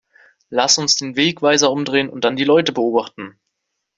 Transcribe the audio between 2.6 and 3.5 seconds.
beobachten!